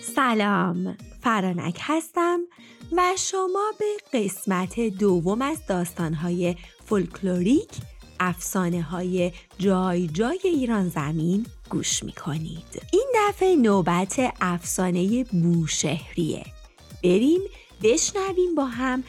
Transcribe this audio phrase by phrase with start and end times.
[0.00, 2.40] سلام فرانک هستم
[2.92, 7.70] و شما به قسمت دوم از داستانهای فولکلوریک
[8.20, 12.82] افسانه های جای جای ایران زمین گوش می کنید.
[12.92, 16.44] این دفعه نوبت افسانه بوشهریه.
[17.04, 17.40] بریم
[17.82, 19.04] بشنویم با هم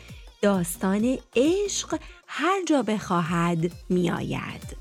[0.48, 4.78] داستان عشق هر جا بخواهد می آید.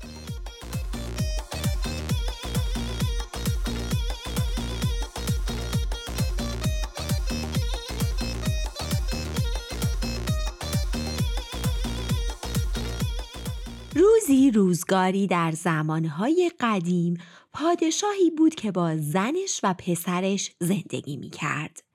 [13.95, 17.17] روزی روزگاری در زمانهای قدیم
[17.53, 21.86] پادشاهی بود که با زنش و پسرش زندگی می کرد.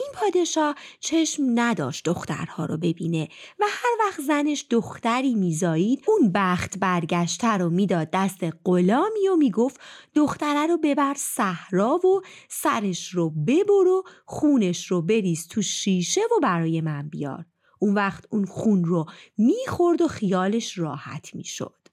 [0.00, 6.78] این پادشاه چشم نداشت دخترها رو ببینه و هر وقت زنش دختری میزایید اون بخت
[6.78, 9.80] برگشته رو می‌داد دست غلامی و می‌گفت
[10.14, 16.40] دختره رو ببر صحرا و سرش رو ببر و خونش رو بریز تو شیشه و
[16.42, 17.44] برای من بیار
[17.78, 19.06] اون وقت اون خون رو
[19.38, 21.88] می‌خورد و خیالش راحت می‌شد.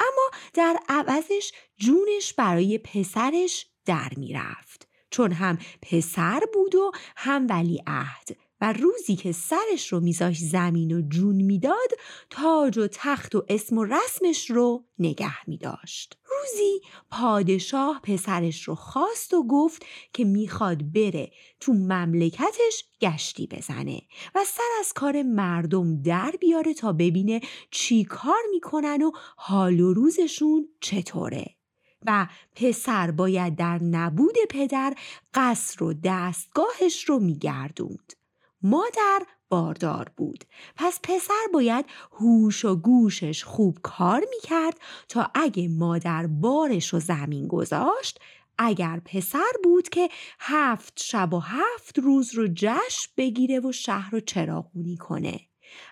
[0.00, 7.82] اما در عوضش جونش برای پسرش در می‌رفت چون هم پسر بود و هم ولی
[7.86, 8.36] عهد.
[8.60, 11.90] و روزی که سرش رو میذاش زمین و جون می‌داد
[12.30, 16.18] تاج و تخت و اسم و رسمش رو نگه میداشت.
[16.24, 24.02] روزی پادشاه پسرش رو خواست و گفت که می‌خواد بره تو مملکتش گشتی بزنه
[24.34, 29.92] و سر از کار مردم در بیاره تا ببینه چی کار می‌کنن و حال و
[29.92, 31.56] روزشون چطوره.
[32.06, 34.94] و پسر باید در نبود پدر
[35.34, 38.12] قصر و دستگاهش رو میگردوند.
[38.62, 40.44] مادر باردار بود.
[40.76, 47.46] پس پسر باید هوش و گوشش خوب کار می‌کرد تا اگه مادر بارش و زمین
[47.46, 48.20] گذاشت
[48.58, 50.08] اگر پسر بود که
[50.40, 55.40] هفت شب و هفت روز رو جشن بگیره و شهر رو چراغونی کنه.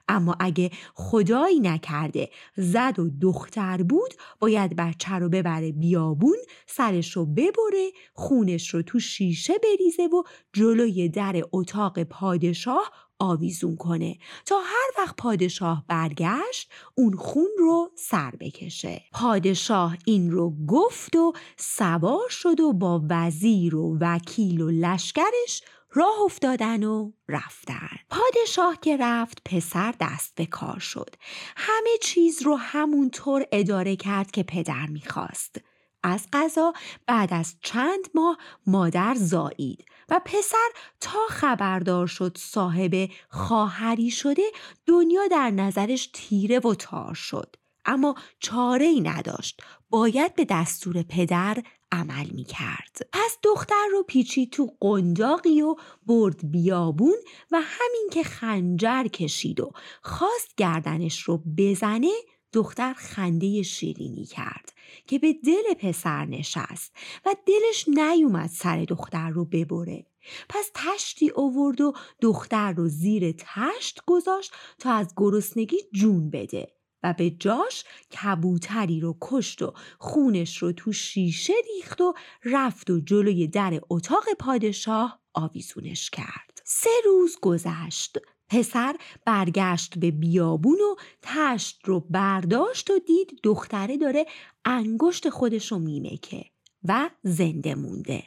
[0.08, 6.36] اما اگه خدایی نکرده زد و دختر بود باید بچه رو ببره بیابون
[6.66, 12.90] سرش رو ببره خونش رو تو شیشه بریزه و جلوی در اتاق پادشاه
[13.20, 14.18] آویزون کنه.
[14.46, 19.02] تا هر وقت پادشاه برگشت اون خون رو سر بکشه.
[19.12, 26.22] پادشاه این رو گفت و سوار شد و با وزیر و وکیل و لشکرش راه
[26.24, 27.88] افتادن و رفتن.
[28.10, 31.14] پادشاه که رفت پسر دست به کار شد.
[31.56, 35.56] همه چیز رو همونطور اداره کرد که پدر می‌خواست.
[36.02, 36.72] از قضا
[37.06, 40.68] بعد از چند ماه مادر زایید و پسر
[41.00, 44.42] تا خبردار شد صاحب خواهری شده
[44.86, 47.56] دنیا در نظرش تیره و تار شد.
[47.84, 49.62] اما چاره ای نداشت.
[49.90, 53.08] باید به دستور پدر عمل می کرد.
[53.12, 55.76] پس دختر رو پیچی تو قنداقی و
[56.06, 57.16] برد بیابون
[57.50, 62.10] و همین که خنجر کشید و خواست گردنش رو بزنه
[62.52, 64.72] دختر خنده شیرینی کرد
[65.06, 66.92] که به دل پسر نشست
[67.26, 70.06] و دلش نیومد سر دختر رو ببره.
[70.48, 76.79] پس تشتی آورد و دختر رو زیر تشت گذاشت تا از گرسنگی جون بده.
[77.02, 77.84] و به جاش
[78.22, 84.24] کبوتری رو کشت و خونش رو تو شیشه ریخت و رفت و جلوی در اتاق
[84.38, 86.62] پادشاه آویزونش کرد.
[86.64, 88.18] سه روز گذشت.
[88.48, 94.26] پسر برگشت به بیابون و تشت رو برداشت و دید دختره داره
[94.64, 96.44] انگشت خودش رو میمکه
[96.84, 98.22] و زنده مونده.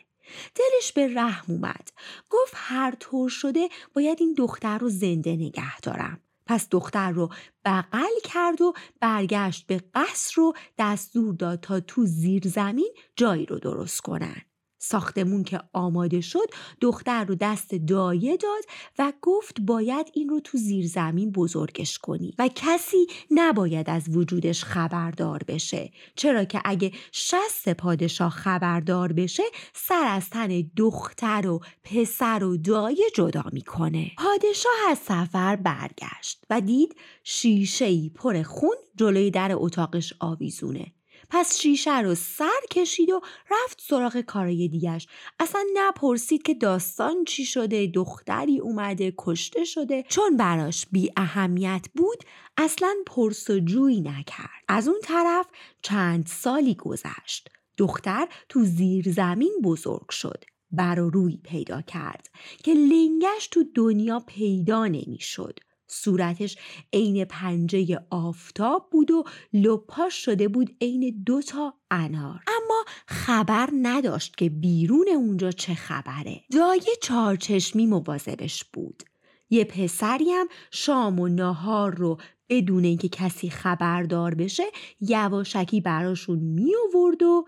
[0.55, 1.89] دلش به رحم اومد.
[2.29, 6.22] گفت هر طور شده باید این دختر رو زنده نگه دارم.
[6.45, 7.29] پس دختر رو
[7.65, 13.59] بغل کرد و برگشت به قصر رو دستور داد تا تو زیر زمین جایی رو
[13.59, 14.41] درست کنن.
[14.85, 16.49] ساختمون که آماده شد
[16.81, 18.63] دختر رو دست دایه داد
[18.99, 24.63] و گفت باید این رو تو زیر زمین بزرگش کنی و کسی نباید از وجودش
[24.63, 25.91] خبردار بشه.
[26.15, 29.43] چرا که اگه شست پادشاه خبردار بشه
[29.73, 34.11] سر از تن دختر و پسر و دایه جدا می‌کنه.
[34.17, 40.93] پادشاه از سفر برگشت و دید شیشه ای پر خون جلوی در اتاقش آویزونه.
[41.35, 43.21] پس شیشه رو سر کشید و
[43.51, 45.07] رفت سراغ کارای دیگش
[45.39, 52.17] اصلا نپرسید که داستان چی شده دختری اومده کشته شده چون براش بی اهمیت بود
[52.57, 54.63] اصلا پرس و جوی نکرد.
[54.67, 55.45] از اون طرف
[55.81, 57.49] چند سالی گذشت.
[57.77, 62.29] دختر تو زیر زمین بزرگ شد بر روی پیدا کرد
[62.63, 65.59] که لنگش تو دنیا پیدا نمی‌شد.
[65.93, 66.57] صورتش
[66.93, 69.23] عین پنجه آفتاب بود و
[69.53, 72.39] لپاش شده بود عین دوتا انار.
[72.47, 76.41] اما خبر نداشت که بیرون اونجا چه خبره.
[76.51, 79.03] دایه چارچشمی مواظبش بود.
[79.49, 82.17] یه پسری هم شام و ناهار رو
[82.49, 84.63] بدون اینکه کسی خبردار بشه
[85.01, 87.45] یواشکی براشون می آورد و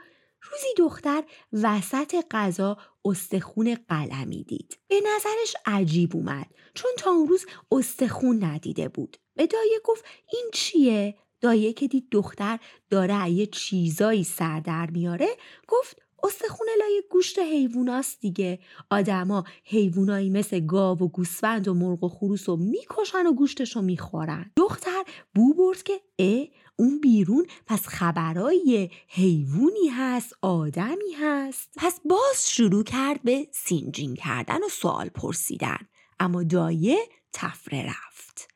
[0.52, 4.80] روزی دختر وسط غذا استخون قلمی دید.
[4.88, 9.18] به نظرش عجیب اومد چون تا اون روز استخون ندیده بود.
[9.36, 12.60] به دایه گفت این چیه؟ دایه که دید دختر
[12.90, 15.28] داره یه چیزایی سر در میاره
[15.68, 18.60] گفت استخون لای گوشت حیواناست دیگه
[18.90, 23.82] آدما حیوانایی مثل گاو و گوسفند و مرغ و خروس رو می‌کشن و گوشتش رو
[23.82, 25.04] می‌خورن دختر
[25.36, 31.70] بو برد که اه اون بیرون پس خبرای حیوانی هست آدمی هست.
[31.78, 35.78] پس باز شروع کرد به سینجین کردن و سوال پرسیدن.
[36.20, 36.98] اما دایه
[37.34, 38.48] تفره رفت.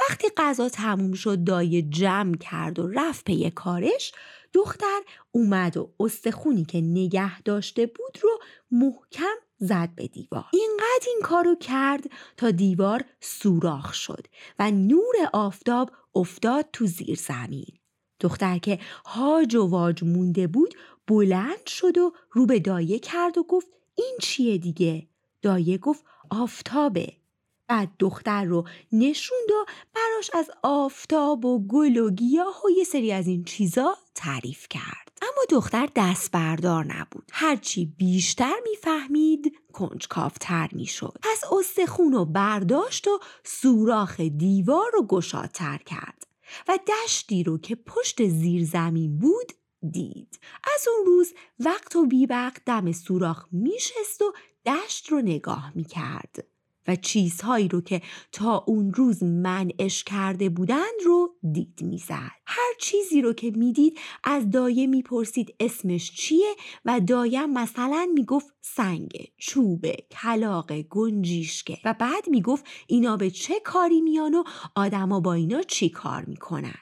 [0.00, 4.12] وقتی غذا تموم شد دایه جمع کرد و رفت پی کارش.
[4.52, 5.00] دختر
[5.30, 8.30] اومد و استخونی که نگه داشته بود رو
[8.70, 10.44] محکم زد به دیوار.
[10.52, 12.04] اینقدر این کارو کرد
[12.36, 14.26] تا دیوار سوراخ شد
[14.58, 17.78] و نور آفتاب افتاد تو زیر زمین.
[18.20, 20.74] دختر که هاج و واج مونده بود
[21.06, 25.06] بلند شد و رو به دایه کرد و گفت این چیه دیگه؟
[25.42, 27.12] دایه گفت آفتابه.
[27.68, 29.64] بعد دختر رو نشوند و
[29.94, 35.07] براش از آفتاب و گل و گیاه و یه سری از این چیزا تعریف کرد.
[35.22, 37.30] اما دختر دست بردار نبود.
[37.32, 41.18] هرچی بیشتر می‌فهمید کنجکافتر می‌شد.
[41.22, 46.26] پس استخون و برداشت و سوراخ دیوار رو گشادتر کرد
[46.68, 49.52] و دشتی رو که پشت زیر زمین بود
[49.92, 50.40] دید.
[50.74, 54.32] از اون روز وقت و بیوقت دم سوراخ میشست و
[54.66, 56.44] دشت رو نگاه می‌کرد.
[56.88, 58.02] و چیزهایی رو که
[58.32, 62.30] تا اون روز منعش کرده بودند رو دید می‌زد.
[62.46, 66.54] هر چیزی رو که می‌دید از دایه می‌پرسید اسمش چیه
[66.84, 74.00] و دایم مثلا می‌گفت سنگ چوبه کلاق گنجیشکه و بعد می‌گفت اینا به چه کاری
[74.00, 74.42] میان و
[74.74, 76.74] آدما با اینا چی کار می‌کنن؟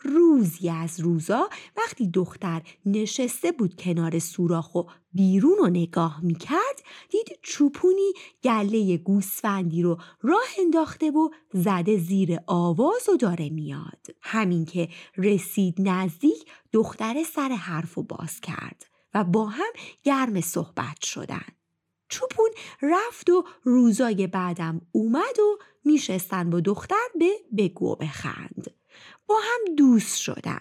[0.00, 4.82] روزی از روزا وقتی دختر نشسته بود کنار سوراخ و
[5.12, 8.12] بیرون رو نگاه می‌کرد دید چوپونی
[8.44, 14.06] گله گوسفندی رو راه انداخته و زده زیر آواز و داره میاد.
[14.22, 19.72] همین که رسید نزدیک دختر سر حرف و باز کرد و با هم
[20.04, 21.46] گرم صحبت شدن.
[22.08, 22.50] چوپون
[22.82, 28.81] رفت و روزای بعدم اومد و میشستن با دختر به بگو بخند.
[29.32, 30.60] با هم دوست شدن.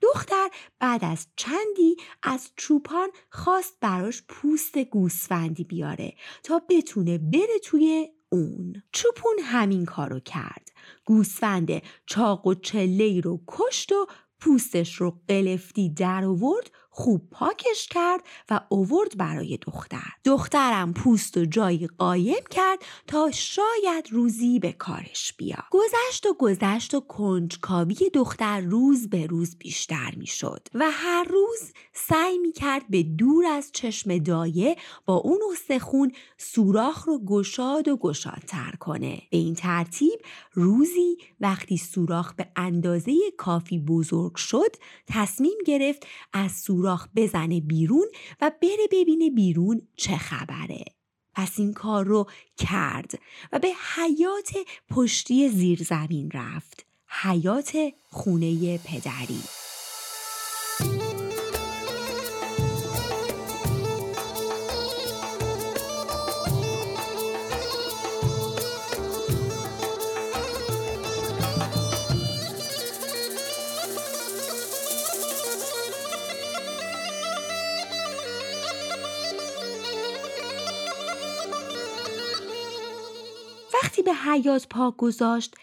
[0.00, 0.48] دختر
[0.78, 8.82] بعد از چندی از چوپان خواست براش پوست گوسفندی بیاره تا بتونه بره توی اون.
[8.92, 10.68] چوپون همین کارو کرد.
[11.04, 14.06] گوسفند چاق و چله رو کشت و
[14.40, 20.10] پوستش رو قلفتی در آورد خوب پاکش کرد و اوورد برای دختر.
[20.24, 26.94] دخترم پوست و جایی قایم کرد تا شاید روزی به کارش بیاد گذشت و گذشت
[26.94, 33.02] و کنجکاوی دختر روز به روز بیشتر می‌شد و هر روز سعی می کرد به
[33.02, 39.22] دور از چشم دایه با اون استخون سوراخ رو گشاد و گشادتر کنه.
[39.30, 40.20] به این ترتیب
[40.52, 48.06] روزی وقتی سوراخ به اندازه کافی بزرگ شد تصمیم گرفت از سوراخ سوراخ بزنه بیرون
[48.40, 50.84] و بره ببینه بیرون چه خبره.
[51.34, 53.12] پس این کار رو کرد
[53.52, 54.50] و به حیات
[54.90, 56.86] پشتی زیرزمین رفت
[57.22, 57.76] حیات
[58.10, 59.61] خونه پدری.
[84.32, 85.54] حیات پا گذاشت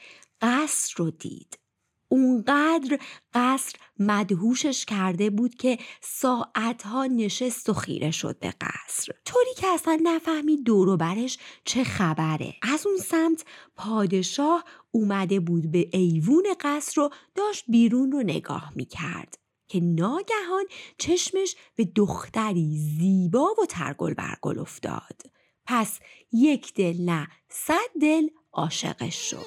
[0.42, 1.60] قصر رو دید.
[2.08, 3.00] اونقدر
[3.34, 9.14] قصر مدهوشش کرده بود که ساعتها نشست و خیره شد به قصر.
[9.26, 12.54] طوری که اصلا نفهمید دوروبرش چه خبره.
[12.62, 13.46] از اون سمت
[13.76, 20.66] پادشاه اومده بود به ایوون قصر رو داشت بیرون رو نگاه می‌کرد که ناگهان
[20.98, 25.22] چشمش به دختری زیبا و ترگل برگل افتاد.
[25.66, 26.00] پس
[26.32, 28.28] یک دل نه صد دل
[28.60, 29.46] عاشقش شد.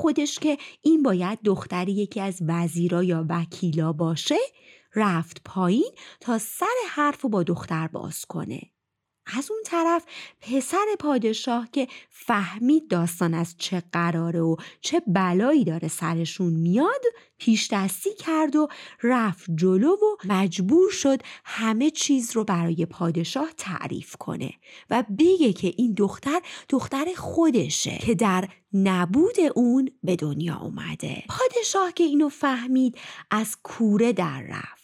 [0.00, 0.58] خودش که
[1.00, 4.36] این باید دختر یکی از وزیرا یا وکیلا باشه
[4.94, 8.60] رفت پایین تا سر حرف با دختر باز کنه.
[9.38, 10.04] از اون طرف
[10.40, 17.02] پسر پادشاه که فهمید داستان از چه قراره و چه بلایی داره سرشون میاد
[17.38, 18.68] پیش دستی کرد و
[19.02, 24.50] رفت جلو و مجبور شد همه چیز رو برای پادشاه تعریف کنه
[24.90, 31.24] و بگه که این دختر دختر خودشه که در نبود اون به دنیا اومده.
[31.28, 32.98] پادشاه که اینو فهمید
[33.30, 34.79] از کوره در رفت.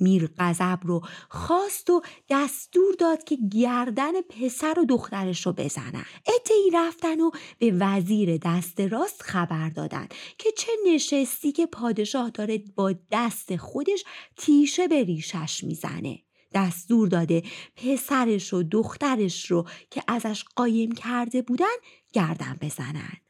[0.00, 6.04] میر غضب رو خواست و دستور داد که گردن پسر و دخترش رو بزنن.
[6.50, 12.64] ای رفتن و به وزیر دست راست خبر دادن که چه نشستی که پادشاه داره
[12.76, 14.04] با دست خودش
[14.36, 16.18] تیشه به ریشش می‌زنه.
[16.54, 17.42] دستور داده
[17.76, 21.76] پسرش و دخترش رو که ازش قایم کرده بودن
[22.12, 23.27] گردن بزنن.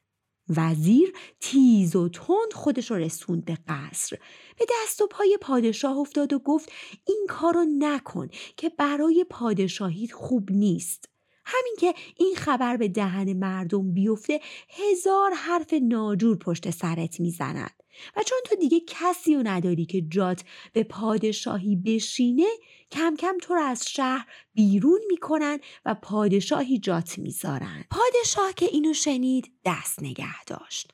[0.57, 4.19] وزیر تیز و تند خودش رو رسوند به قصر.
[4.59, 6.73] به دست و پای پادشاه افتاد و گفت
[7.07, 11.09] این کارو نکن که برای پادشاهی خوب نیست.
[11.45, 17.78] همین که این خبر به دهن مردم بیفته هزار حرف ناجور پشت سرت می‌زند.
[18.17, 22.47] و چون تو دیگه کسی رو نداری که جات به پادشاهی بشینه
[22.93, 27.85] کم کم تو رو از شهر بیرون می‌کنن و پادشاهی جات می‌ذارن.
[27.90, 30.90] پادشاه که اینو شنید دست نگه داشت.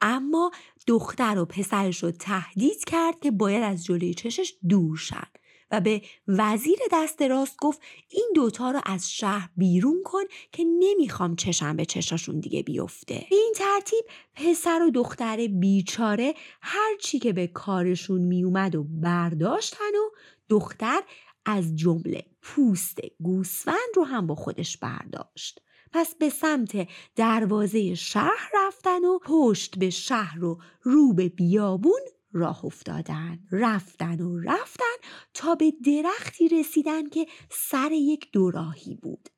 [0.00, 0.50] اما
[0.86, 5.26] دختر و پسرش رو تهدید کرد که باید از جلوی چشش دور شن.
[5.70, 11.36] و به وزیر دست راست گفت این دوتا رو از شهر بیرون کن که نمی‌خوام
[11.36, 13.26] چشم به چشاشون دیگه بیفته.
[13.30, 14.04] به این ترتیب
[14.34, 20.16] پسر و دختر بیچاره هر چی که به کارشون میومد و برداشتن و
[20.48, 21.02] دختر
[21.44, 25.60] از جمله پوست گوسفند رو هم با خودش برداشت.
[25.92, 32.00] پس به سمت دروازه شهر رفتن و پشت به شهر و رو به بیابون
[32.32, 34.96] راه افتادن رفتن و رفتن
[35.34, 39.28] تا به درختی رسیدن که سر یک دوراهی بود.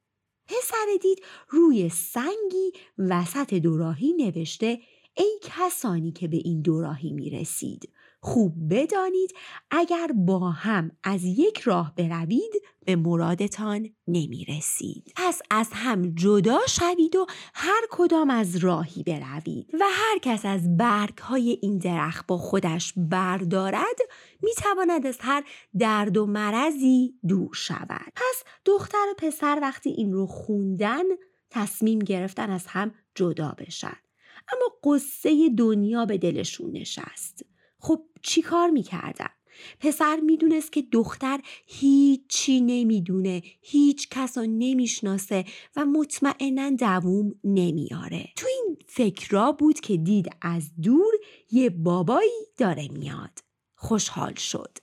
[0.47, 4.80] پسر دید روی سنگی وسط دوراهی نوشته
[5.16, 9.32] ای کسانی که به این دوراهی می رسید خوب بدانید
[9.70, 12.52] اگر با هم از یک راه بروید
[12.84, 15.12] به مرادتان نمی رسید.
[15.16, 20.76] پس از هم جدا شوید و هر کدام از راهی بروید و هر کس از
[20.76, 23.98] برگ های این درخت با خودش بردارد
[24.42, 25.44] می تواند از هر
[25.78, 28.12] درد و مرضی دور شود.
[28.14, 31.04] پس دختر و پسر وقتی این رو خوندن
[31.50, 33.96] تصمیم گرفتن از هم جدا بشن.
[34.52, 37.44] اما قصه دنیا به دلشون نشست.
[37.78, 39.28] خب چی کار می‌کردن؟
[39.80, 45.44] پسر می‌دونست که دختر هیچی نمی‌دونه هیچ کس نمی‌شناسه
[45.76, 51.14] و مطمئنا دووم نمیاره تو این فکرا بود که دید از دور
[51.50, 53.38] یه بابایی داره میاد.
[53.75, 54.78] خوشحال شد.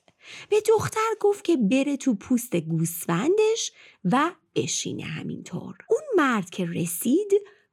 [0.50, 3.72] به دختر گفت که بره تو پوست گوسفندش
[4.06, 5.78] و بشینه همینطور.
[5.90, 7.32] اون مرد که رسید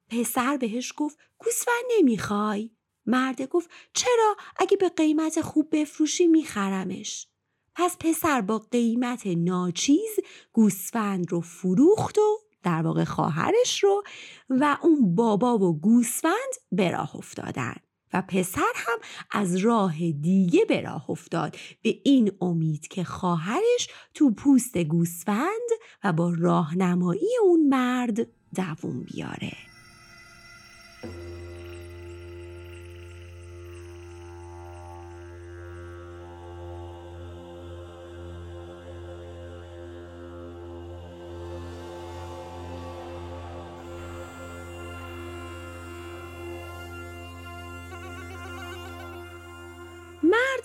[0.09, 2.71] پسر بهش گفت گوسفند نمی‌خوای؟
[3.06, 7.26] مرده گفت چرا؟ اگه به قیمت خوب بفروشی میخرمش.
[7.75, 10.16] پس پسر با قیمت ناچیز
[10.52, 14.02] گوسفند رو فروخت و در واقع خواهرش رو
[14.50, 17.75] و اون بابا و گوسفند به راه افتادن.
[18.12, 18.99] و پسر هم
[19.30, 21.56] از راه دیگه به راه افتاد.
[21.82, 25.71] به این امید که خواهرش تو پوست گوسفند
[26.04, 29.52] و با راهنمایی اون مرد دووم بیاره.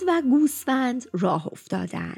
[0.08, 2.18] و گوسفند راه افتادن.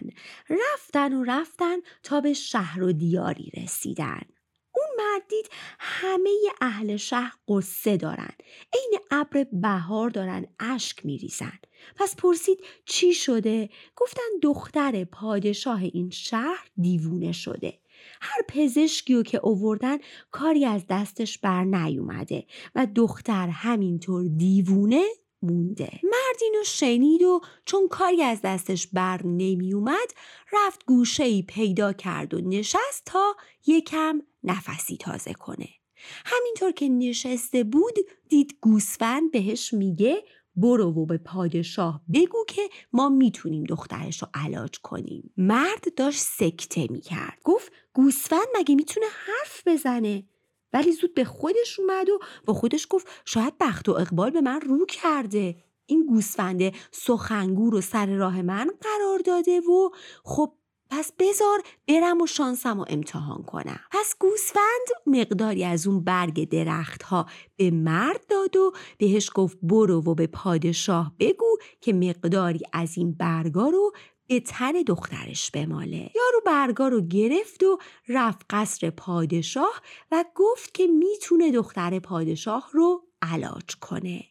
[0.49, 4.21] رفتن و رفتن تا به شهر و دیاری رسیدن.
[4.75, 6.29] اون مرد دید همه
[6.61, 8.33] اهل شهر قصه دارن.
[8.73, 11.59] عین ابر بهار دارن اشک میریزن.
[11.95, 17.79] پس پرسید چی شده؟ گفتن دختر پادشاه این شهر دیوونه شده.
[18.21, 19.97] هر پزشکی که اووردن
[20.31, 25.03] کاری از دستش بر نیومده و دختر همینطور دیوونه
[25.41, 25.99] مونده.
[26.03, 30.13] مرد اینو شنید و چون کاری از دستش بر نمی اومد
[30.53, 33.35] رفت گوشه ای پیدا کرد و نشست تا
[33.67, 35.69] یکم نفسی تازه کنه.
[36.25, 37.95] همینطور که نشسته بود
[38.29, 40.23] دید گوسفند بهش میگه
[40.55, 42.61] برو و به پادشاه بگو که
[42.93, 45.33] ما می‌تونیم دخترش رو علاج کنیم.
[45.37, 47.37] مرد داشت سکته می‌کرد.
[47.43, 50.23] گفت گوسفند مگه می‌تونه حرف بزنه؟
[50.73, 54.61] ولی زود به خودش اومد و با خودش گفت شاید بخت و اقبال به من
[54.61, 55.55] رو کرده.
[55.85, 59.89] این گوسفنده سخنگور و سر راه من قرار داده و
[60.23, 60.53] خب
[60.89, 63.79] پس بزار برم و شانسم و امتحان کنم.
[63.91, 70.03] پس گوسفند مقداری از اون برگ درخت ها به مرد داد و بهش گفت برو
[70.03, 73.91] و به پادشاه بگو که مقداری از این برگا رو
[74.29, 76.11] به تن دخترش بماله.
[76.15, 79.81] یارو برگا رو گرفت و رفت قصر پادشاه
[80.11, 84.23] و گفت که می‌تونه دختر پادشاه رو علاج کنه.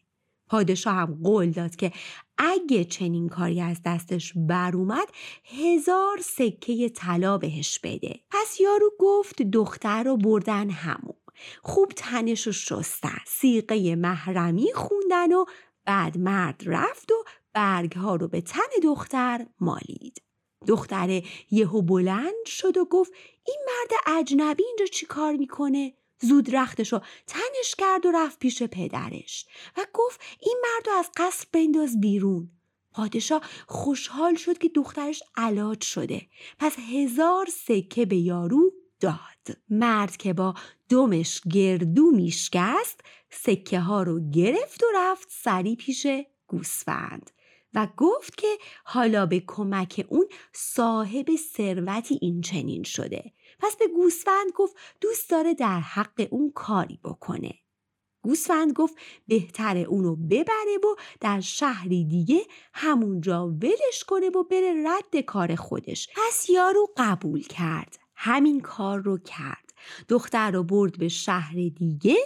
[0.47, 1.91] پادشاه هم قول داد که
[2.37, 5.07] اگه چنین کاری از دستش بر اومد
[5.45, 8.19] هزار سکه طلا بهش بده.
[8.31, 11.15] پس یارو گفت دختر رو بردن همون.
[11.63, 15.45] خوب تنش رو شستن سیقه محرمی خوندن و
[15.85, 17.15] بعد مرد رفت و
[17.53, 20.21] برگ ها رو به تن دختر مالید.
[20.67, 23.11] دختره یهو بلند شد و گفت
[23.47, 29.45] این مرد اجنبی اینجا چی کار می‌کنه؟ زود رختشو تنش کرد و رفت پیش پدرش
[29.77, 32.49] و گفت این مرد رو از قصر بنداز بیرون.
[32.91, 36.21] پادشاه خوشحال شد که دخترش علاج شده.
[36.59, 39.57] پس هزار سکه به یارو داد.
[39.69, 40.53] مرد که با
[40.89, 46.07] دمش گردو میشکست سکه ها رو گرفت و رفت سری پیش
[46.47, 47.31] گوسفند.
[47.73, 53.33] و گفت که حالا به کمک اون صاحب ثروتی این چنین شده.
[53.59, 57.53] پس به گوسفند گفت دوست داره در حق اون کاری بکنه.
[58.21, 58.95] گوسفند گفت
[59.27, 62.41] بهتر اونو ببره و در شهری دیگه
[62.73, 66.09] همونجا ولش کنه و بره رد کار خودش.
[66.15, 67.99] پس یارو قبول کرد.
[68.15, 69.73] همین کار رو کرد.
[70.07, 72.17] دختر رو برد به شهر دیگه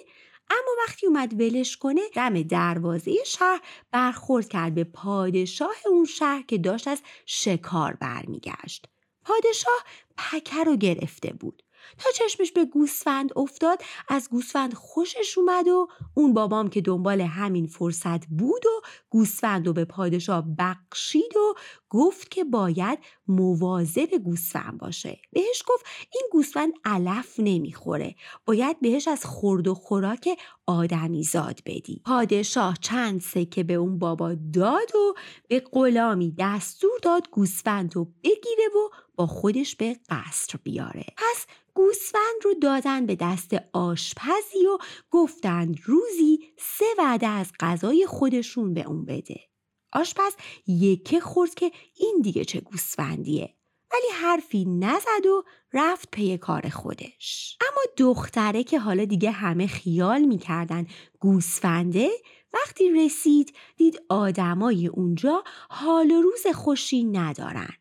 [0.50, 6.58] اما وقتی اومد ولش کنه دم دروازه شهر برخورد کرد به پادشاه اون شهر که
[6.58, 8.86] داشت از شکار برمیگشت.
[9.26, 9.84] پادشاه
[10.18, 11.64] پکر رو گرفته بود.
[11.98, 17.67] تا چشمش به گوسفند افتاد از گوسفند خوشش اومد و اون بابام که دنبال همین
[17.67, 21.54] فرصت بود و گوسفند رو به پادشاه بخشید و
[21.93, 25.19] گفت که باید مواظب گوسفند باشه.
[25.32, 28.15] بهش گفت این گوسفند علف نمی‌خوره.
[28.45, 30.29] باید بهش از خورد و خوراک
[30.67, 32.01] آدمی زاد بدی.
[32.06, 35.13] پادشاه چند سکه به اون بابا داد و
[35.47, 41.06] به غلامی دستور داد گوسفند رو بگیره و با خودش به قصر بیاره.
[41.17, 44.77] پس گوسفند رو دادن به دست آشپزی و
[45.12, 49.53] گفتند روزی سه وعده از غذای خودشون به اون بده.
[49.93, 50.34] آشپز
[50.67, 53.53] یکه خورد که این دیگه چه گوسفندیه.
[53.93, 57.58] ولی حرفی نزد و رفت پی کار خودش.
[57.62, 60.88] اما دختره که حالا دیگه همه خیال می‌کردن
[61.19, 62.10] گوسفنده
[62.53, 67.73] وقتی رسید دید آدمای اونجا حال و روز خوشی ندارن.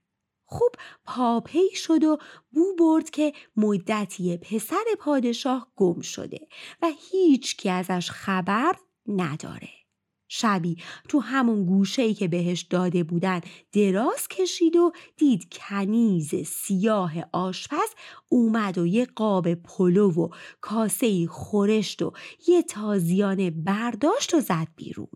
[0.45, 0.71] خوب
[1.05, 2.19] پاپی شد و
[2.51, 6.49] بو برد که مدتی پسر پادشاه گم شده
[6.83, 8.73] و هیچ کی ازش خبر
[9.07, 9.82] نداره.
[10.35, 10.77] شبی.
[11.09, 13.41] تو همون گوشه ای که بهش داده بودن
[13.73, 17.89] دراز کشید و دید کنیز سیاه آشپز
[18.29, 20.29] اومد و یه قاب پلو و
[20.61, 22.13] کاسه خورشت و
[22.49, 25.09] یه تازیانه برداشت و زد بیرون.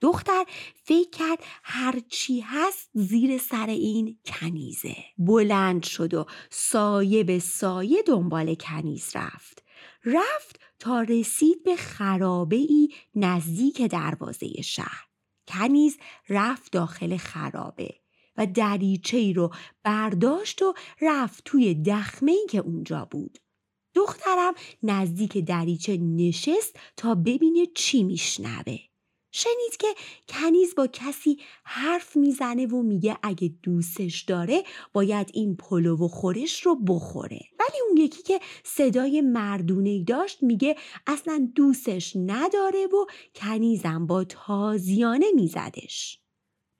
[0.00, 0.44] دختر
[0.84, 4.96] فکر کرد هرچی هست زیر سر این کنیزه.
[5.18, 9.62] بلند شد و سایه به سایه دنبال کنیز رفت.
[10.04, 15.06] رفت تا رسید به خرابه ای نزدیک دروازه شهر.
[15.48, 17.94] کنیز رفت داخل خرابه
[18.36, 23.38] و دریچه ای رو برداشت و رفت توی دخمه ای که اونجا بود.
[23.94, 28.78] دخترم نزدیک دریچه نشست تا ببینه چی میشنوه.
[29.36, 29.86] شنید که
[30.28, 36.62] کنیز با کسی حرف می‌زنه و میگه اگه دوستش داره باید این پلو و خورش
[36.62, 37.40] رو بخوره.
[37.60, 45.26] ولی اون یکی که صدای مردونه داشت میگه اصلا دوستش نداره و کنیزم با تازیانه
[45.34, 46.20] میزدش.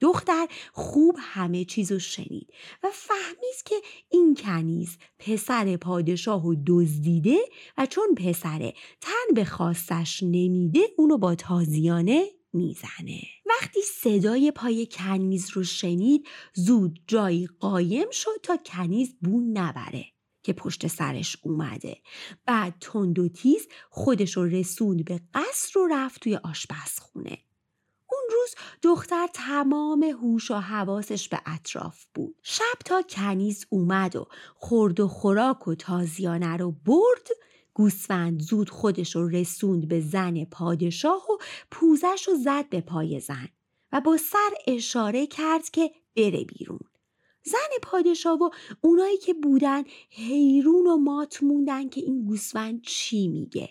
[0.01, 2.49] دختر خوب همه چیزو شنید
[2.83, 3.75] و فهمید که
[4.11, 7.39] این کنیز پسر پادشاه و دزدیده
[7.79, 13.21] و چون پسره تن به خواستش نمیده اونو با تازیانه می‌زنه.
[13.47, 20.05] وقتی صدای پای کنیز رو شنید زود جایی قایم شد تا کنیز بون نبره
[20.43, 21.97] که پشت سرش اومده.
[22.47, 27.39] بعد تند و تیز خودش رو رسوند به قصر و رفت توی آشپزخونه.
[28.11, 32.37] اون روز دختر تمام هوش و حواسش به اطراف بود.
[32.43, 37.29] شب تا کنیز اومد و خورد و خوراک و تازیانه رو برد
[37.77, 41.37] گوسفند زود خودش رو رسوند به زن پادشاه و
[41.71, 43.49] پوزش رو زد به پای زن
[43.93, 46.81] و با سر اشاره کرد که بره بیرون.
[47.45, 53.71] زن پادشاه و اونایی که بودن حیرون و مات موندن که این گوسفند چی میگه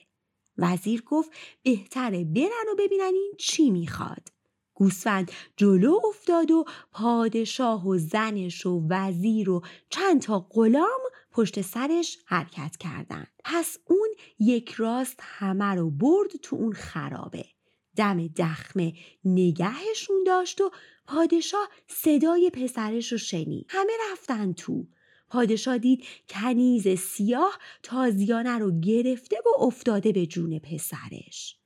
[0.57, 1.31] وزیر گفت
[1.63, 4.31] بهتره برن و ببینن این چی می‌خواد
[4.73, 11.01] گوسفند جلو افتاد و پادشاه و زنش و وزیر و چند تا غلام
[11.35, 13.27] پشت سرش حرکت کردند.
[13.43, 17.45] پس اون یک راست همه رو برد تو اون خرابه.
[17.95, 18.93] دم دخمه
[19.25, 20.71] نگهشون داشت و
[21.07, 23.65] پادشاه صدای پسرش رو شنید.
[23.69, 24.87] همه رفتن تو.
[25.29, 31.57] پادشاه دید کنیز سیاه تازیانه رو گرفته و افتاده به جون پسرش.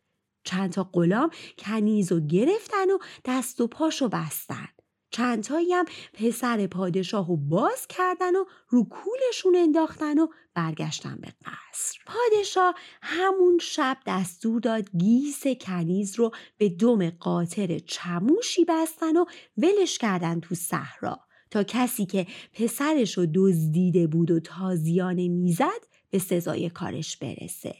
[0.43, 4.67] چند تا غلام کنیز رو گرفتن و دست و پاشو بستن.
[5.11, 11.99] چندتایی هم پسر پادشاه رو باز کردن و رو کولشون انداختن و برگشتن به قصر.
[12.05, 19.25] پادشاه همون شب دستور داد گیس کنیز رو به دم قاطر چموشی بستن و
[19.57, 21.19] ولش کردن تو صحرا.
[21.51, 27.75] تا کسی که پسرش رو دزدیده بود و تازیانه می‌زد به سزای کارش برسه.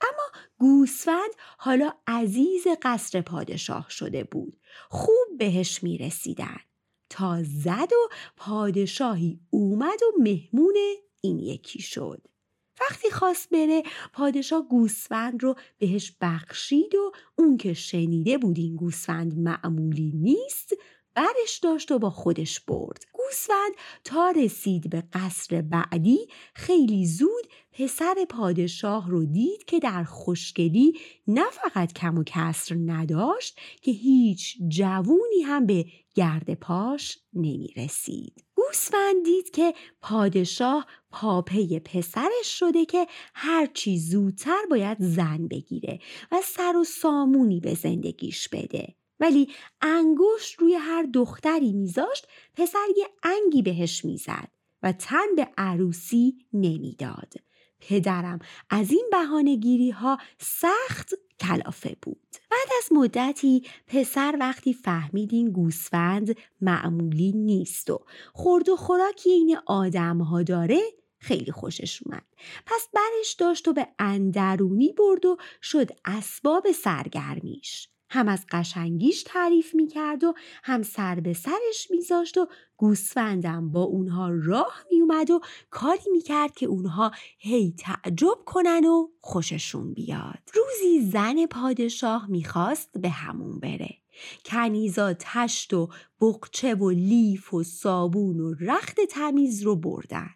[0.00, 4.56] اما گوسفند حالا عزیز قصر پادشاه شده بود.
[4.88, 6.60] خوب بهش می رسیدن
[7.10, 10.74] تا زد و پادشاهی اومد و مهمون
[11.20, 12.22] این یکی شد.
[12.80, 13.82] وقتی خواست بره
[14.12, 20.72] پادشاه گوسفند رو بهش بخشید و اون که شنیده بود این گوسفند معمولی نیست
[21.18, 23.72] برش داشت و با خودش برد گوسفند
[24.04, 26.18] تا رسید به قصر بعدی
[26.54, 33.58] خیلی زود پسر پادشاه رو دید که در خوشگلی نه فقط کم و کسر نداشت
[33.82, 38.44] که هیچ جوونی هم به گرد پاش نمی رسید.
[38.54, 45.98] گوسفند دید که پادشاه پاپه پسرش شده که هرچی زودتر باید زن بگیره
[46.32, 48.94] و سر و سامونی به زندگیش بده.
[49.20, 49.48] ولی
[49.80, 54.48] انگشت روی هر دختری میذاشت پسر یه انگی بهش می‌زد
[54.82, 57.34] و تن به عروسی نمی‌داد.
[57.80, 58.38] پدرم
[58.70, 62.36] از این بهانهگیری ها سخت کلافه بود.
[62.50, 68.04] بعد از مدتی پسر وقتی فهمید این گوسفند معمولی نیست و
[68.34, 70.80] خورد و خوراکی این آدم ها داره
[71.18, 72.26] خیلی خوشش اومد.
[72.66, 77.88] پس برش داشت و به اندرونی برد و شد اسباب سرگرمیش.
[78.10, 84.30] هم از قشنگیش تعریف می‌کرد و هم سر به سرش میذاشت و گوسفندم با اونها
[84.30, 85.40] راه میومد و
[85.70, 90.38] کاری می‌کرد که اونها هی تعجب کنن و خوششون بیاد.
[90.54, 93.94] روزی زن پادشاه می‌خواست به همون بره.
[94.44, 95.88] کنیزا تشت و
[96.20, 100.30] بقچه و لیف و صابون و رخت تمیز رو بردن.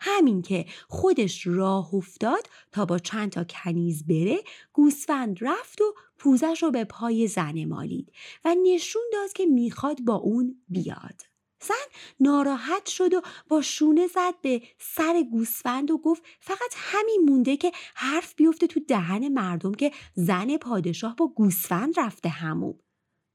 [0.00, 4.38] همین که خودش راه افتاد تا با چند تا کنیز بره
[4.72, 8.12] گوسفند رفت و پوزش رو به پای زن مالید
[8.44, 11.22] و نشون داد که می‌خواد با اون بیاد.
[11.62, 11.74] زن
[12.20, 17.72] ناراحت شد و با شونه زد به سر گوسفند و گفت فقط همین مونده که
[17.94, 22.78] حرف بیفته تو دهن مردم که زن پادشاه با گوسفند رفته همون.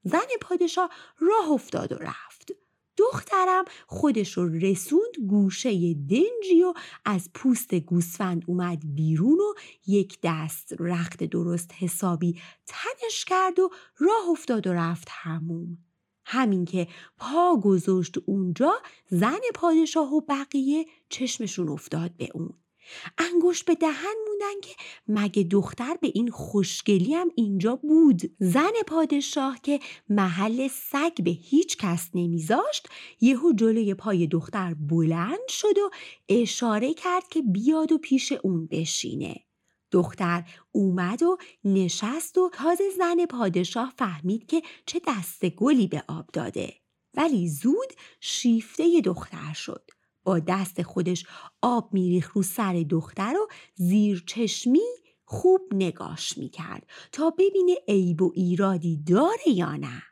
[0.03, 2.64] زن پادشاه راه افتاد و رفت.
[2.97, 6.73] دخترم خودش رو رسوند گوشه دنجی و
[7.05, 9.53] از پوست گوسفند اومد بیرون و
[9.87, 15.77] یک دست رخت درست حسابی تنش کرد و راه افتاد و رفت هموم.
[16.25, 18.73] همین که پا گذاشت اونجا
[19.09, 22.53] زن پادشاه و بقیه چشمشون افتاد به اون.
[23.17, 24.75] انگوش به دهن موندن که
[25.07, 31.77] مگه دختر به این خوشگلی هم اینجا بود؟ زن پادشاه که محل سگ به هیچ
[31.77, 32.87] کس نمیذاشت
[33.21, 35.89] یهو جلوی پای دختر بلند شد و
[36.29, 39.35] اشاره کرد که بیاد و پیش اون بشینه.
[39.91, 46.29] دختر اومد و نشست و تازه زن پادشاه فهمید که چه دست گلی به آب
[46.33, 46.73] داده.
[47.13, 49.91] ولی زود شیفته دختر شد.
[50.25, 51.25] با دست خودش
[51.61, 54.79] آب میریخ رو سر دختر و زیر چشمی
[55.25, 60.03] خوب نگاش می‌کرد تا ببینه عیب و ایرادی داره یا نه.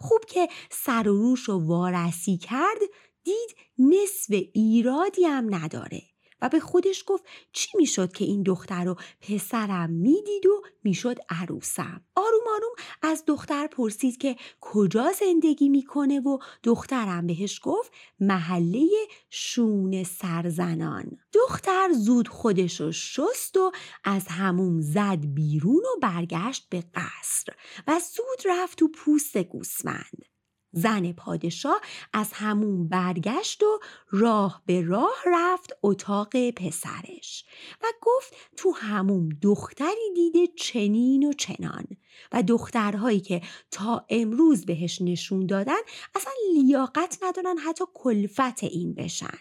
[0.00, 2.78] خوب که سر و روش رو وارسی کرد
[3.24, 6.02] دید نصف ایرادی هم نداره.
[6.42, 12.00] و به خودش گفت چی می‌شد که این دختر رو پسرم می‌دید و می‌شد عروسم؟
[12.16, 12.72] آروم آروم
[13.02, 18.88] از دختر پرسید که کجا زندگی می‌کنه و دخترم بهش گفت محله
[19.30, 21.18] شون سرزنان.
[21.32, 23.72] دختر زود خودش رو شست و
[24.04, 27.52] از هموم زد بیرون و برگشت به قصر
[27.86, 30.37] و زود رفت تو پوست گوسفند.
[30.78, 31.80] زن پادشاه
[32.12, 33.78] از همون برگشت و
[34.10, 37.44] راه به راه رفت اتاق پسرش
[37.82, 41.86] و گفت تو همون دختری دیده چنین و چنان.
[42.32, 45.80] و دخترهایی که تا امروز بهش نشون دادن
[46.14, 49.38] اصلا لیاقت ندارن حتی کلفت این بشن.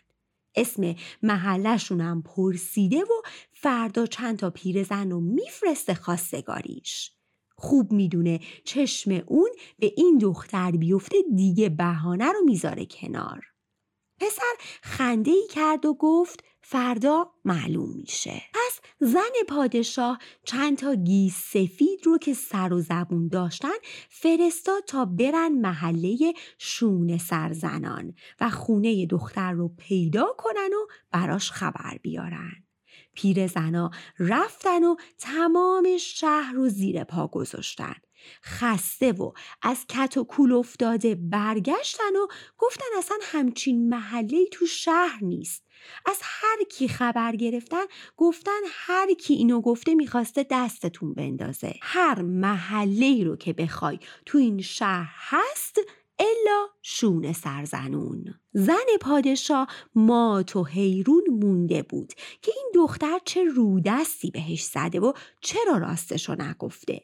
[0.56, 3.21] اسم محلشون هم پرسیده و
[3.52, 7.16] فردا چند تا پیرزن رو میفرسته خواستگاریش.
[7.57, 8.39] خوب می‌دونه.
[8.63, 13.41] چشم اون به این دختر بیفته دیگه بهانه رو می‌ذاره کنار.
[14.19, 18.41] پسر خنده ای کرد و گفت فردا معلوم میشه.
[18.53, 23.77] پس زن پادشاه چند تا گیس سفید رو که سر و زبون داشتن
[24.09, 31.97] فرستاد تا برن محله شون سرزنان و خونه دختر رو پیدا کنن و براش خبر
[32.01, 32.66] بیارن.
[33.17, 37.95] پیرزنا رفتن و تمام شهر رو زیر پا گذاشتن.
[38.43, 42.27] خسته و از کت و کول افتاده برگشتن و
[42.58, 45.63] گفتن اصلا همچین محله تو شهر نیست.
[46.06, 47.86] از هر کی خبر گرفتن
[48.17, 51.73] گفتن هر کی اینو گفته می‌خواسته دستتون بندازه.
[51.82, 55.80] هر محله رو که بخوای تو این شهر هست
[56.19, 58.34] الا شون سرزنون.
[58.53, 65.13] زن پادشاه مات و حیرون مونده بود که این دختر چه رودستی بهش زده و
[65.41, 67.01] چرا راستشو نگفته.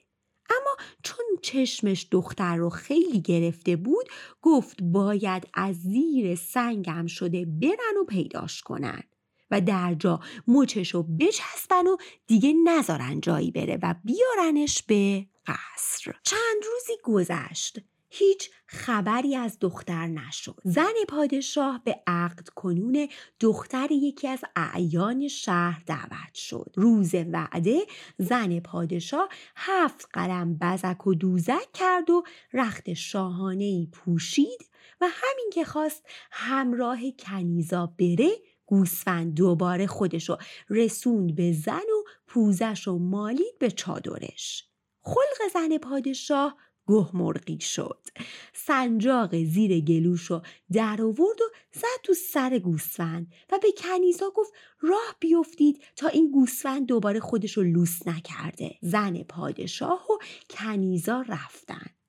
[0.49, 4.09] اما چون چشمش دختر رو خیلی گرفته بود
[4.41, 9.03] گفت باید از زیر سنگم شده برن و پیداش کنن.
[9.51, 11.97] و در جا مچش رو بچسبن و
[12.27, 16.13] دیگه نذارن جایی بره و بیارنش به قصر.
[16.23, 17.79] چند روزی گذشت.
[18.15, 20.55] هیچ خبری از دختر نشد.
[20.63, 23.07] زن پادشاه به عقد کنون
[23.39, 26.71] دختر یکی از اعیان شهر دعوت شد.
[26.75, 27.79] روز وعده
[28.17, 32.23] زن پادشاه هفت قلم بزک و دوزک کرد و
[32.53, 34.69] رخت شاهانه ای پوشید
[35.01, 38.31] و همین که خواست همراه کنیزا بره
[38.65, 40.37] گوسفند دوباره خودشو
[40.69, 44.67] رسوند به زن و پوزش و مالید به چادرش.
[45.01, 48.07] خلق زن پادشاه گهمرغی شد.
[48.53, 50.41] سنجاق زیر گلوش رو
[50.71, 56.31] در آورد و زد تو سر گوسفند و به کنیزا گفت راه بیفتید تا این
[56.31, 58.77] گوسفند دوباره خودش رو لوس نکرده.
[58.81, 60.17] زن پادشاه و
[60.49, 62.02] کنیزا رفتن.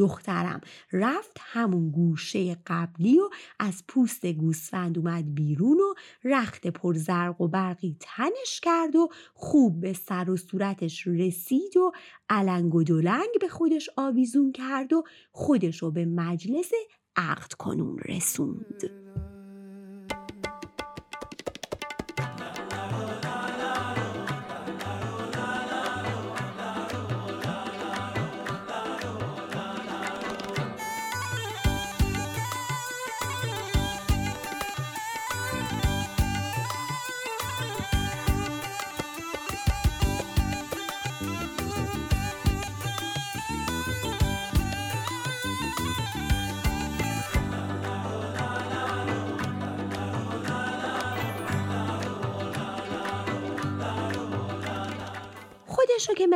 [0.00, 0.60] دخترم
[0.92, 7.96] رفت همون گوشه قبلی و از پوست گوسفند اومد بیرون و رخت پرزرق و برقی
[8.00, 11.92] تنش کرد و خوب به سر و صورتش رسید و
[12.28, 16.70] علنگ و دلنگ به خودش آویزون کرد و خودش رو به مجلس
[17.16, 18.90] عقد کنون رسوند.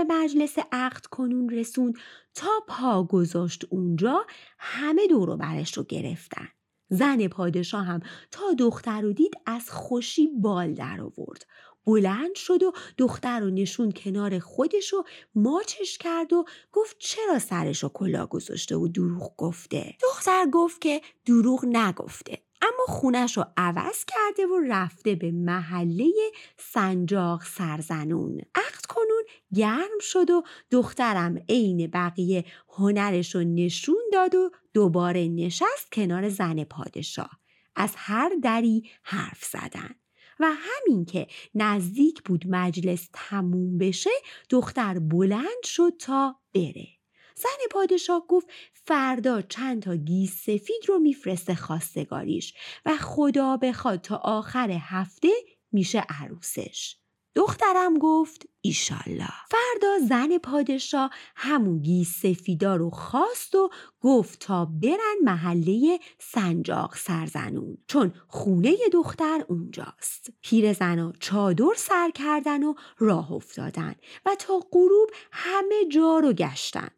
[0.09, 1.95] مجلس عقد کنون رسوند
[2.35, 4.27] تا پا گذاشت اونجا
[4.59, 6.49] همه دورو برش رو گرفتن.
[6.89, 11.47] زن پادشاه هم تا دختر رو دید از خوشی بال در آورد.
[11.87, 17.83] بلند شد و دختر رو نشون کنار خودش و ماچش کرد و گفت چرا سرش
[17.83, 24.05] رو کلا گذاشته و دروغ گفته دختر گفت که دروغ نگفته اما خونش رو عوض
[24.05, 26.13] کرده و رفته به محله
[26.59, 28.41] سنجاق سرزنون.
[28.55, 29.23] عقد کنون
[29.55, 36.65] گرم شد و دخترم عین بقیه هنرش رو نشون داد و دوباره نشست کنار زن
[36.65, 37.41] پادشاه.
[37.77, 39.95] از هر دری حرف زدن.
[40.41, 44.11] و همین که نزدیک بود مجلس تموم بشه
[44.51, 46.87] دختر بلند شد تا بره.
[47.35, 52.55] زن پادشاه گفت فردا چند تا گیس سفید رو میفرسته خواستگاریش
[52.87, 55.31] و خدا بخواد تا آخر هفته
[55.73, 56.97] میشه عروسش.
[57.35, 63.71] دخترم گفت ایشالله فردا زن پادشاه همون گیس سفیدا رو خواست و
[64.01, 70.31] گفت تا برن محله سنجاق سرزنون چون خونه دختر اونجاست.
[70.41, 73.95] پیرزنا چادر سر کردن و راه افتادن
[74.27, 76.91] و تا غروب همه جا رو گشتن.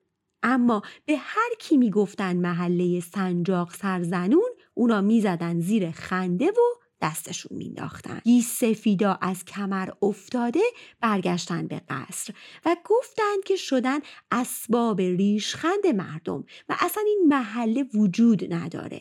[0.49, 8.21] اما به هر کی می‌گفتن محله سنجاق سرزنون اونا می‌زدن زیر خنده و دستشون مینداختن.
[8.25, 10.61] گیس سفیدا از کمر افتاده
[11.01, 13.99] برگشتن به قصر و گفتند که شدن
[14.31, 19.01] اسباب ریشخند مردم و اصلا این محله وجود نداره.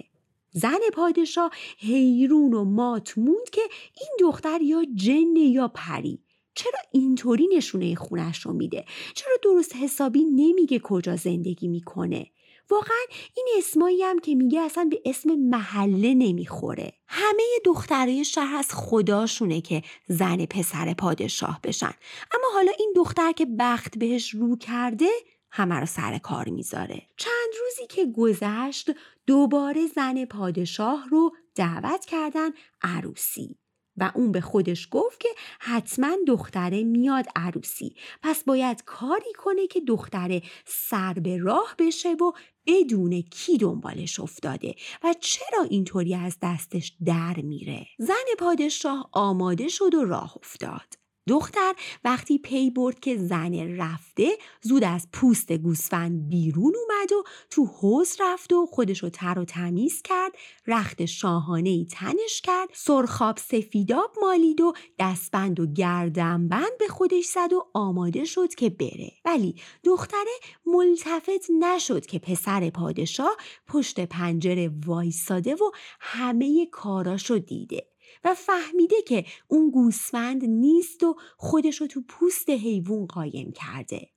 [0.52, 3.62] زن پادشاه حیرون و مات موند که
[4.02, 6.25] این دختر یا جن یا پری.
[6.56, 12.28] چرا اینطوری نشونه خونش رو میده؟ چرا درست حسابی نمیگه کجا زندگی می‌کنه؟
[12.70, 16.94] واقعا این اسمایی هم که میگه اصلا به اسم محله نمی‌خوره.
[17.08, 21.94] همه دخترای شهر از خداشونه که زن پسر پادشاه بشن.
[22.34, 25.10] اما حالا این دختر که بخت بهش رو کرده
[25.52, 27.02] همه رو سر کار می‌ذاره.
[27.18, 28.92] چند روزی که گذشت
[29.28, 32.50] دوباره زن پادشاه رو دعوت کردن
[32.82, 33.58] عروسی.
[33.98, 35.30] و اون به خودش گفت که
[35.60, 37.96] حتما دختره میاد عروسی.
[38.22, 42.32] پس باید کاری کنه که دختره سر به راه بشه و
[42.68, 47.88] بدون کی دنبالش افتاده و چرا اینطوری از دستش در میره.
[48.00, 51.05] زن پادشاه آماده شد و راه افتاد.
[51.28, 57.66] دختر وقتی پی برد که زن رفته زود از پوست گوسفند بیرون اومد و تو
[57.66, 60.32] حوز رفت و خودشو تر و تمیز کرد
[60.68, 67.54] رخت شاهانه ای تنش کرد سرخاب سفیداب مالید و دستبند و گردنبند به خودش زد
[67.54, 69.12] و آماده شد که بره.
[69.26, 77.95] ولی دختره ملتفت نشد که پسر پادشاه پشت پنجره وایساده و همه کاراشو دیده.
[78.26, 84.10] و فهمیده که اون گوسفند نیست و خودشو تو پوست حیوان قایم کرده.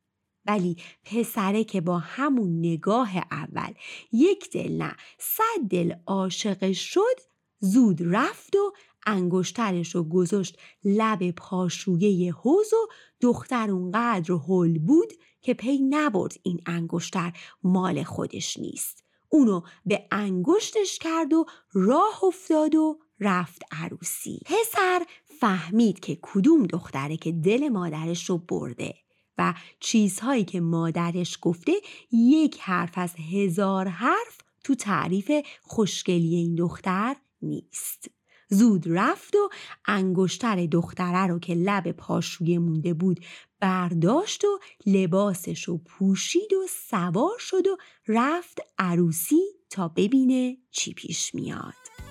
[0.45, 3.73] ولی پسره که با همون نگاه اول
[4.13, 7.21] یک دل نه صد دل عاشقش شد
[7.61, 8.73] زود رفت و
[9.07, 12.89] انگشترش رو گذاشت لب پاشویه حوز و
[13.21, 19.05] دختر اونقدر هل بود که پی نبرد این انگشتر مال خودش نیست.
[19.29, 24.41] اونو به انگشتش کرد و راه افتاد و رفت عروسی.
[24.45, 25.03] پسر
[25.41, 28.95] فهمید که کدوم دختره که دل مادرش رو برده
[29.39, 31.73] و چیزهایی که مادرش گفته
[32.13, 38.11] یک حرف از هزار حرف تو تعریف خوشگلی این دختر نیست.
[38.51, 39.49] زود رفت و
[39.87, 43.21] انگشتر دختره رو که لب پاشویه مونده بود
[43.61, 47.77] برداشت و لباسش رو پوشید و سوار شد و
[48.09, 52.08] رفت عروسی تا ببینه چی پیش میاد.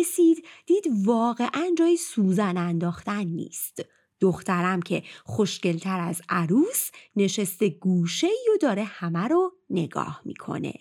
[0.00, 3.84] رسید دید واقعا جای سوزن انداختن نیست.
[4.20, 10.74] دخترم که خوشگلتر از عروس نشسته گوشه و داره همه رو نگاه می‌کنه.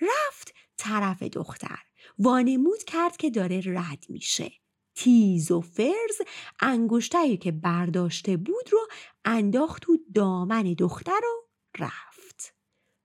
[0.00, 1.78] رفت طرف دختر.
[2.18, 4.52] وانمود کرد که داره رد میشه.
[4.94, 6.20] تیز و فرز
[6.60, 8.78] انگشتری که برداشته بود رو
[9.24, 11.48] انداخت تو دامن دختر و
[11.78, 12.54] رفت.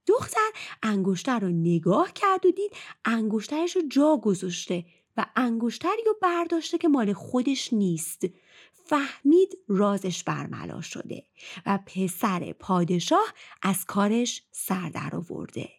[0.08, 0.50] دختر
[0.84, 2.72] انگشتر رو نگاه کرد و دید
[3.06, 4.86] انگشترش رو جا گذاشته.
[5.20, 8.26] و انگشتری رو برداشته که مال خودش نیست.
[8.86, 11.24] فهمید رازش برملا شده
[11.66, 15.70] و پسر پادشاه از کارش سر در آورده.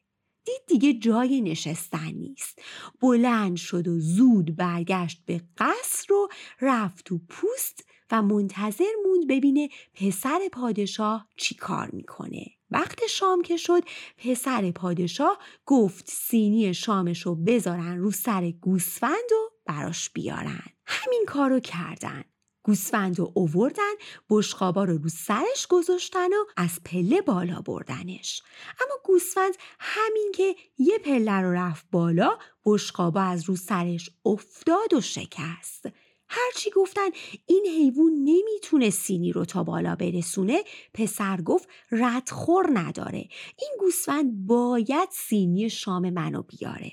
[0.45, 2.63] دید دیگه جای نشستن نیست.
[3.01, 6.29] بلند شد و زود برگشت به قصر و
[6.61, 12.47] رفت تو پوست و منتظر موند ببینه پسر پادشاه چی کار می‌کنه.
[12.71, 13.83] وقت شام که شد
[14.19, 20.65] پسر پادشاه گفت سینی شامش رو بذارن رو سر گوسفند و براش بیارن.
[20.87, 22.25] همین کارو کردن.
[22.63, 23.93] گوسفند رو اووردن
[24.31, 28.43] بشقابا رو رو سرش گذاشتن و از پله بالا بردنش.
[28.81, 35.01] اما گوسفند همین که یه پله رو رفت بالا بشقابا از رو سرش افتاد و
[35.01, 35.87] شکست.
[36.33, 37.09] هرچی گفتن
[37.47, 40.65] این حیوان نمی‌تونه سینی رو تا بالا برسونه.
[40.95, 43.29] پسر گفت ردخور نداره.
[43.59, 46.93] این گوسفند باید سینی شام منو بیاره.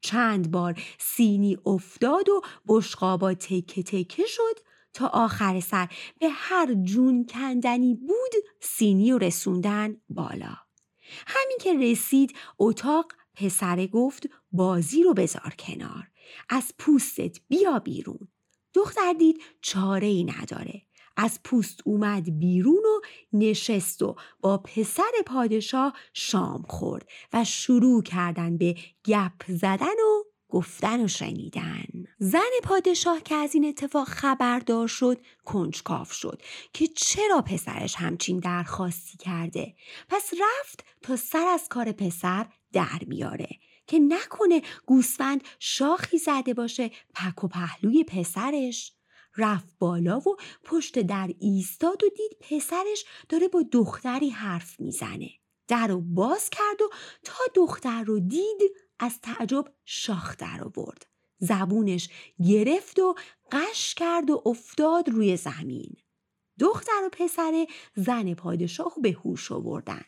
[0.00, 4.58] چند بار سینی افتاد و بشقابا تکه تکه شد
[4.92, 5.88] تا آخر سر
[6.20, 10.56] به هر جون کندنی بود سینی و رسوندن بالا.
[11.26, 16.10] همین که رسید اتاق پسره گفت بازی رو بذار کنار.
[16.48, 18.28] از پوستت بیا بیرون.
[18.76, 20.82] دختر دید چاره ای نداره.
[21.16, 23.00] از پوست اومد بیرون و
[23.32, 28.74] نشست و با پسر پادشاه شام خورد و شروع کردن به
[29.04, 31.86] گپ زدن و گفتن و شنیدن.
[32.18, 39.18] زن پادشاه که از این اتفاق خبردار شد کنجکاف شد که چرا پسرش همچین درخواستی
[39.18, 39.74] کرده؟
[40.08, 43.48] پس رفت تا سر از کار پسر در بیاره
[43.86, 48.92] که نکنه گوسفند شاخی زده باشه پک و پهلوی پسرش.
[49.36, 55.30] رفت بالا و پشت در ایستاد و دید پسرش داره با دختری حرف می‌زنه.
[55.68, 56.90] در رو باز کرد و
[57.24, 58.60] تا دختر رو دید
[58.98, 61.06] از تعجب شاخ در آورد.
[61.38, 62.08] زبونش
[62.48, 63.14] گرفت و
[63.52, 65.96] قش کرد و افتاد روی زمین.
[66.60, 67.66] دختر و پسر
[67.96, 70.04] زن پادشاه به هوش آوردن.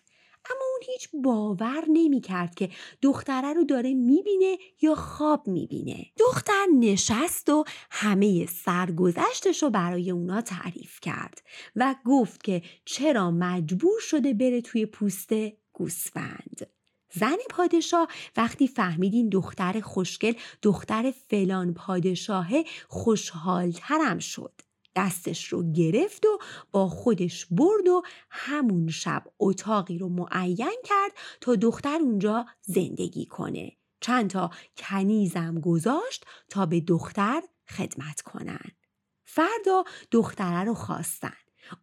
[0.51, 2.71] اما اون هیچ باور نمی کرد که
[3.03, 6.07] دختره رو داره می‌بینه یا خواب می‌بینه.
[6.19, 11.43] دختر نشست و همه سرگذشتش رو برای اونا تعریف کرد
[11.77, 15.31] و گفت که چرا مجبور شده بره توی پوست
[15.73, 16.67] گوسفند.
[17.13, 20.33] زن پادشاه وقتی فهمیدین دختر خوشگل
[20.63, 24.53] دختر فلان پادشاهه خوشحالترم شد.
[24.99, 26.39] دستش رو گرفت و
[26.73, 33.73] با خودش برد و همون شب اتاقی رو معین کرد تا دختر اونجا زندگی کنه.
[34.01, 38.71] چند تا کنیزم گذاشت تا به دختر خدمت کنن.
[39.25, 41.37] فردا دختره رو خواستن.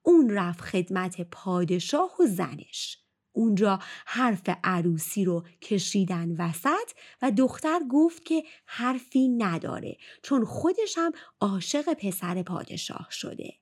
[0.04, 3.05] اون رفت خدمت پادشاه و زنش.
[3.36, 11.12] اونجا حرف عروسی رو کشیدن وسط و دختر گفت که حرفی نداره چون خودش هم
[11.42, 13.54] عاشق پسر پادشاه شده.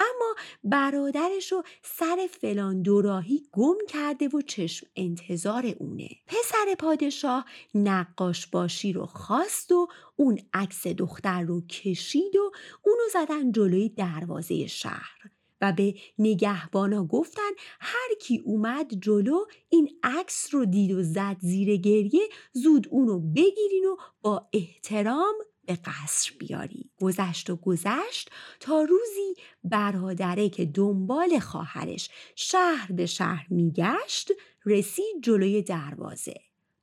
[0.00, 6.08] اما برادرش رو سر فلان دوراهی گم کرده و چشم انتظار اونه.
[6.26, 12.52] پسر پادشاه نقاش باشی رو خواست و اون عکس دختر رو کشید و
[12.82, 15.37] اونو زدن جلوی دروازه شهر.
[15.60, 17.50] و به نگهبانا گفتن
[17.80, 23.84] هر کی اومد جلو این عکس رو دید و زد زیر گریه زود اونو بگیرین
[23.84, 25.34] و با احترام
[25.68, 28.30] به قصر بیاری گذشت و گذشت
[28.60, 29.34] تا روزی
[29.64, 34.32] برادره که دنبال خواهرش شهر به شهر میگشت
[34.66, 36.34] رسید جلوی دروازه.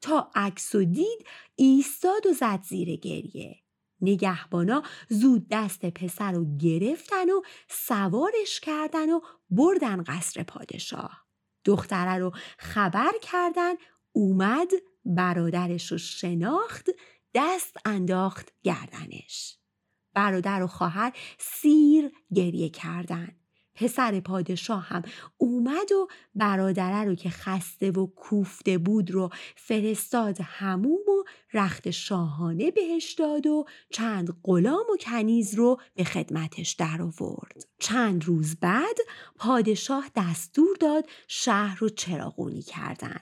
[0.02, 3.65] تا عکس و دید ایستاد و زد زیر گریه.
[4.02, 9.20] نگهبانا زود دست پسر رو گرفتن و سوارش کردن و
[9.50, 11.26] بردن قصر پادشاه.
[11.66, 13.74] دختره رو خبر کردن
[14.12, 14.72] اومد
[15.06, 16.90] برادرش رو شناخت
[17.34, 19.58] دست انداخت گردنش.
[20.14, 23.45] برادر و خواهر سیر گریه کردند.
[23.76, 25.02] پسر پادشاه هم
[25.38, 31.24] اومد و برادره رو که خسته و کوفته بود رو فرستاد هموم و
[31.54, 37.68] رخت شاهانه بهش داد و چند غلام و کنیز رو به خدمتش در آورد.
[37.80, 38.98] چند روز بعد
[39.36, 43.20] پادشاه دستور داد شهر رو چراغونی کردن.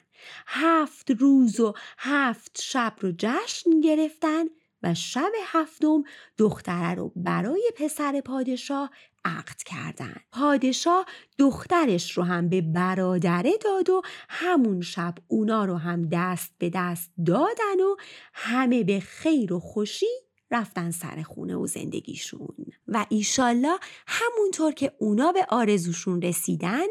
[0.47, 4.43] هفت روز و هفت شب رو جشن گرفتن
[4.83, 6.03] و شب هفتم
[6.37, 8.89] دختره رو برای پسر پادشاه
[9.25, 10.15] عقد کردن.
[10.31, 11.05] پادشاه
[11.37, 17.11] دخترش رو هم به برادره داد و همون شب اونا رو هم دست به دست
[17.25, 17.95] دادن و
[18.33, 20.05] همه به خیر و خوشی
[20.51, 22.55] رفتن سر خونه و زندگیشون.
[22.87, 26.87] و ایشالله همونطور که اونا به آرزوشون رسیدن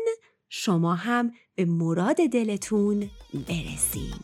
[0.49, 3.11] شما هم به مراد دلتون
[3.49, 4.15] برسین.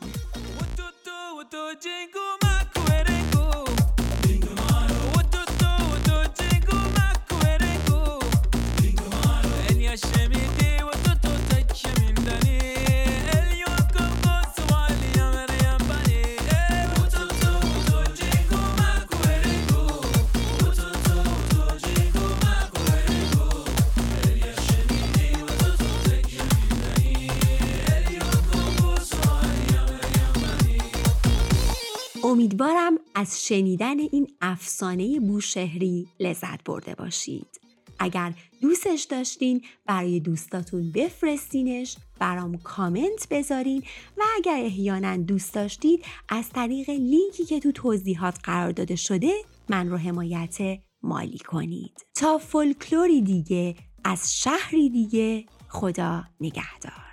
[33.18, 37.60] از شنیدن این افسانه بوشهری لذت برده باشید.
[37.98, 43.82] اگر دوستش داشتین برای دوستاتون بفرستینش برام کامنت بذارین
[44.16, 49.32] و اگر احیانا دوست داشتید از طریق لینکی که تو توضیحات قرار داده شده
[49.68, 50.58] من رو حمایت
[51.02, 57.07] مالی کنید تا فولکلوری دیگه از شهری دیگه خدا نگهدار